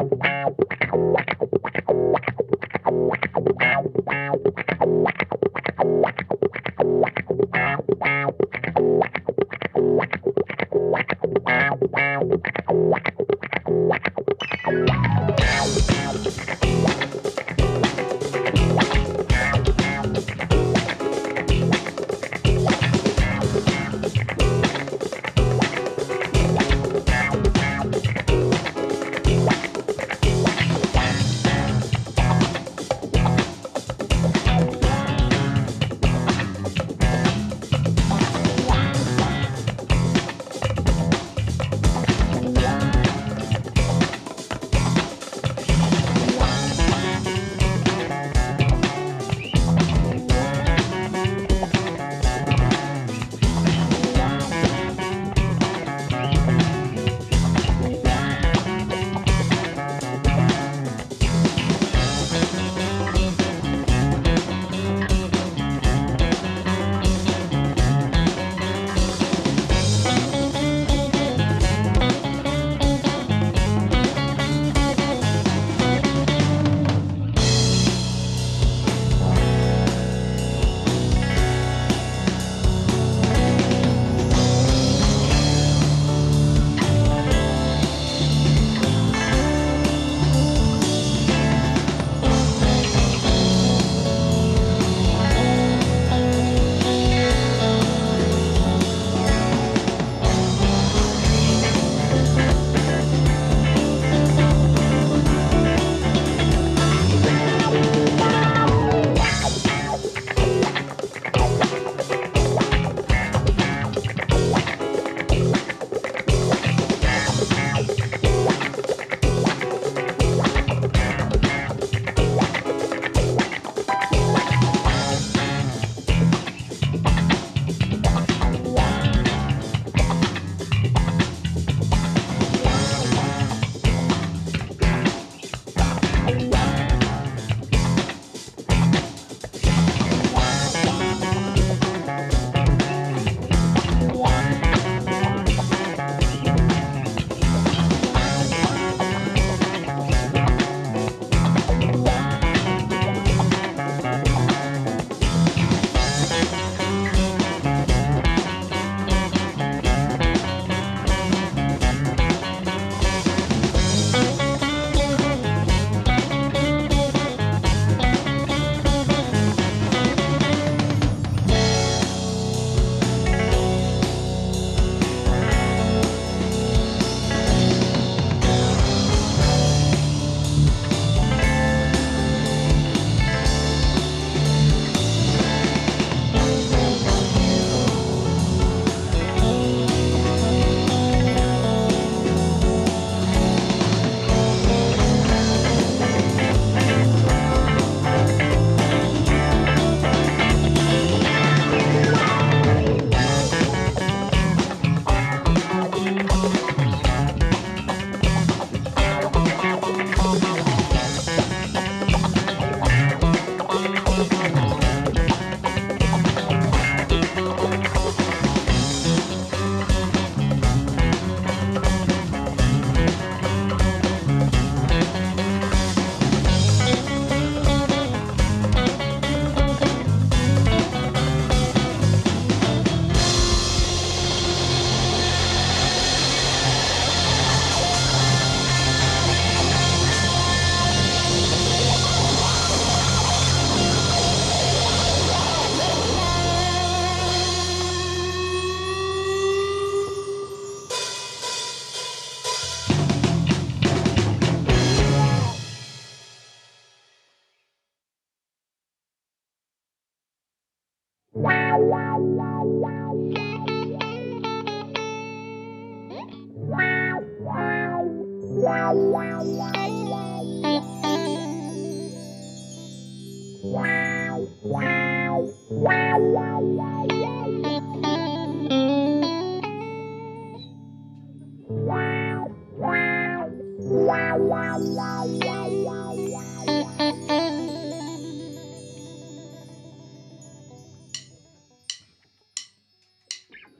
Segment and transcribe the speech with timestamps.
[0.00, 0.54] Wow.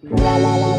[0.06, 0.73] Thank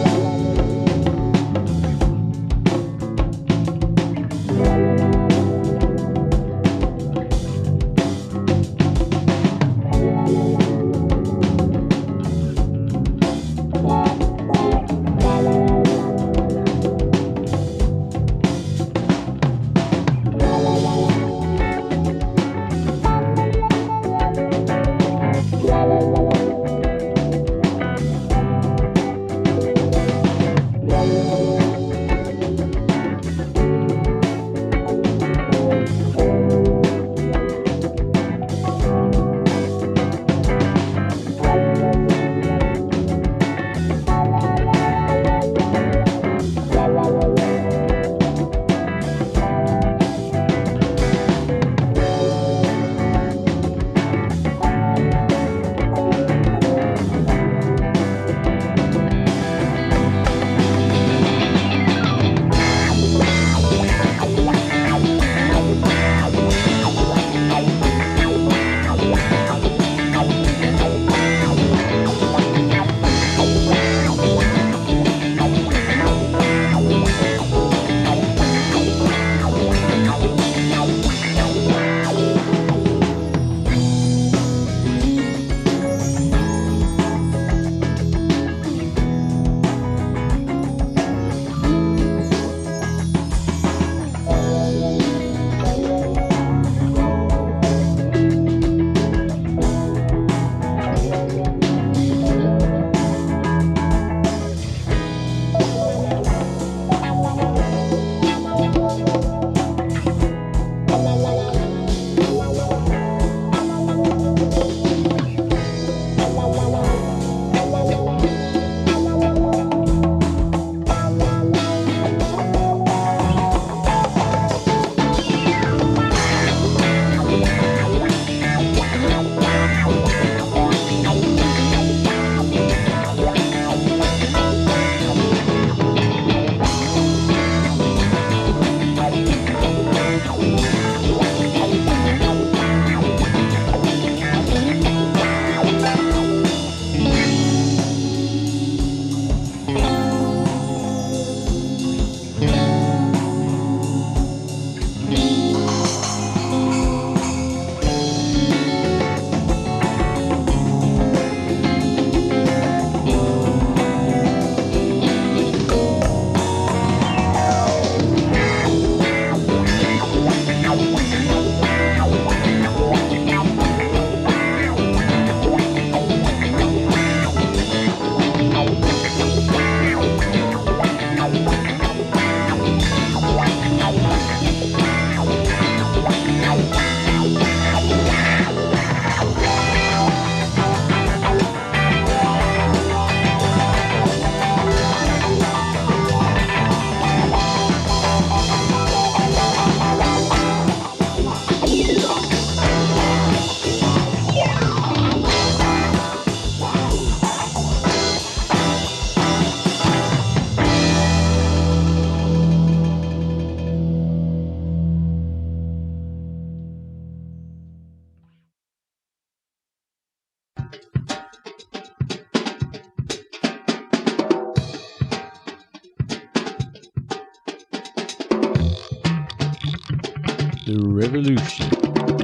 [230.76, 231.70] The revolution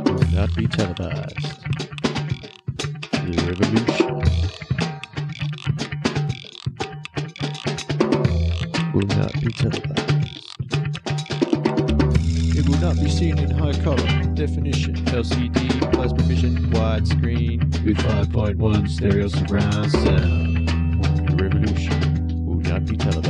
[0.04, 1.64] will not be televised.
[3.24, 4.12] The revolution
[8.92, 10.18] will not be televised.
[12.58, 18.90] It will not be seen in high color definition, LCD, plasma vision, widescreen, with 5.1
[18.90, 20.68] stereo surround sound.
[21.30, 23.21] The revolution will not be televised.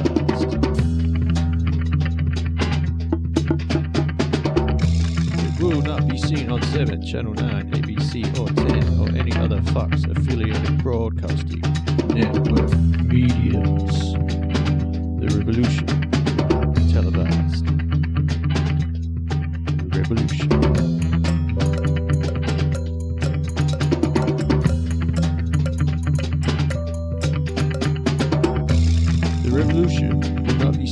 [6.87, 11.61] 7, Channel 9, ABC, or 10, or any other Fox affiliated broadcasting
[12.07, 12.73] network
[13.03, 14.13] mediums.
[15.19, 15.85] The revolution
[16.91, 17.65] televised.
[19.91, 20.60] The revolution.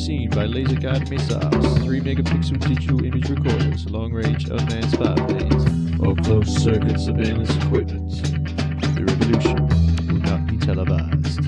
[0.09, 5.99] Seen by laser guided missiles, 3 megapixel digital image recorders, long range unmanned spy planes,
[5.99, 8.09] or closed circuit surveillance equipment.
[8.95, 9.67] The revolution
[10.07, 11.39] will not be televised.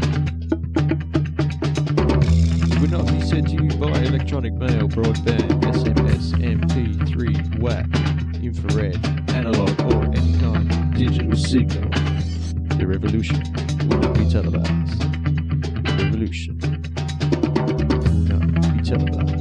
[2.72, 7.88] It will not be sent to you by electronic mail, broadband, SMS, MP3, WAP,
[8.44, 11.90] infrared, analog, or any kind digital signal.
[12.78, 13.42] The revolution
[13.90, 15.02] will not be televised.
[15.02, 16.61] The revolution
[18.92, 19.41] not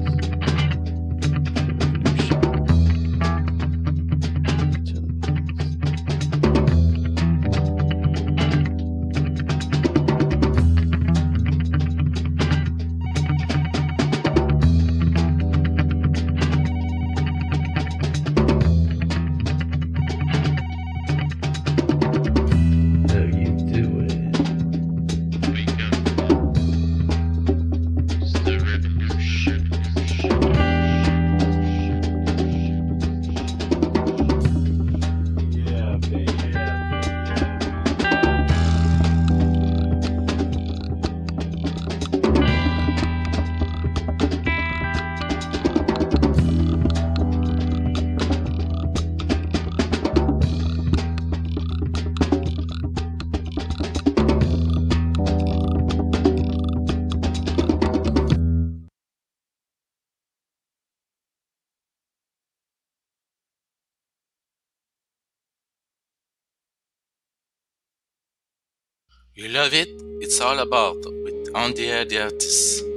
[69.41, 69.89] You love it?
[70.21, 72.90] It's all about with On the Air the Artists.